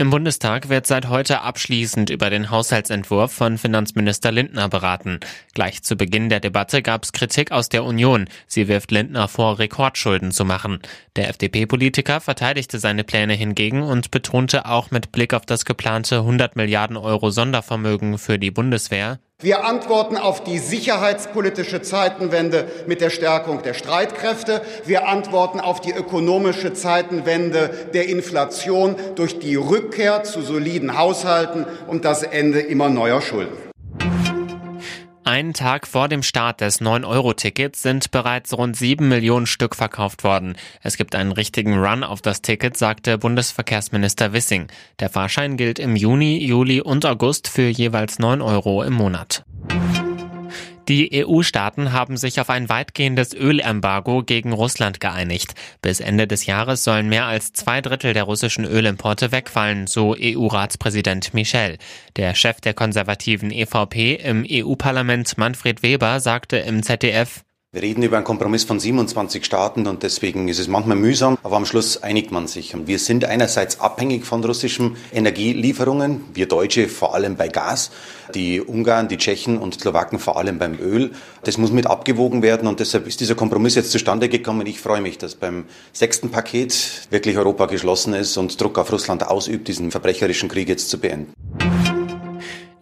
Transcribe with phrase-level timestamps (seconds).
[0.00, 5.20] Im Bundestag wird seit heute abschließend über den Haushaltsentwurf von Finanzminister Lindner beraten.
[5.52, 8.26] Gleich zu Beginn der Debatte gab es Kritik aus der Union.
[8.46, 10.78] Sie wirft Lindner vor, Rekordschulden zu machen.
[11.16, 16.56] Der FDP-Politiker verteidigte seine Pläne hingegen und betonte auch mit Blick auf das geplante 100
[16.56, 23.62] Milliarden Euro Sondervermögen für die Bundeswehr, wir antworten auf die sicherheitspolitische Zeitenwende mit der Stärkung
[23.62, 24.60] der Streitkräfte.
[24.84, 32.04] Wir antworten auf die ökonomische Zeitenwende der Inflation durch die Rückkehr zu soliden Haushalten und
[32.04, 33.69] das Ende immer neuer Schulden.
[35.30, 40.56] Einen Tag vor dem Start des 9-Euro-Tickets sind bereits rund 7 Millionen Stück verkauft worden.
[40.82, 44.66] Es gibt einen richtigen Run auf das Ticket, sagte Bundesverkehrsminister Wissing.
[44.98, 49.44] Der Fahrschein gilt im Juni, Juli und August für jeweils 9 Euro im Monat.
[50.90, 55.54] Die EU-Staaten haben sich auf ein weitgehendes Ölembargo gegen Russland geeinigt.
[55.82, 61.32] Bis Ende des Jahres sollen mehr als zwei Drittel der russischen Ölimporte wegfallen, so EU-Ratspräsident
[61.32, 61.78] Michel.
[62.16, 68.16] Der Chef der konservativen EVP im EU-Parlament Manfred Weber sagte im ZDF, wir reden über
[68.16, 72.32] einen Kompromiss von 27 Staaten und deswegen ist es manchmal mühsam, aber am Schluss einigt
[72.32, 72.74] man sich.
[72.74, 77.92] Und wir sind einerseits abhängig von russischen Energielieferungen, wir Deutsche vor allem bei Gas,
[78.34, 81.12] die Ungarn, die Tschechen und Slowaken vor allem beim Öl.
[81.44, 84.66] Das muss mit abgewogen werden und deshalb ist dieser Kompromiss jetzt zustande gekommen.
[84.66, 89.24] Ich freue mich, dass beim sechsten Paket wirklich Europa geschlossen ist und Druck auf Russland
[89.26, 91.32] ausübt, diesen verbrecherischen Krieg jetzt zu beenden.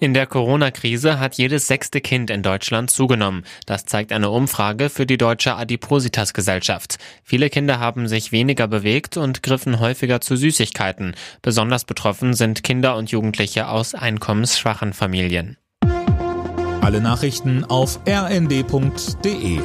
[0.00, 3.42] In der Corona-Krise hat jedes sechste Kind in Deutschland zugenommen.
[3.66, 6.98] Das zeigt eine Umfrage für die Deutsche Adipositas-Gesellschaft.
[7.24, 11.16] Viele Kinder haben sich weniger bewegt und griffen häufiger zu Süßigkeiten.
[11.42, 15.56] Besonders betroffen sind Kinder und Jugendliche aus einkommensschwachen Familien.
[16.80, 19.60] Alle Nachrichten auf rnd.de